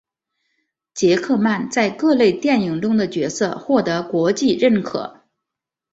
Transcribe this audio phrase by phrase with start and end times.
[0.95, 5.25] 杰克曼在各类电影中的角色获得国际认可。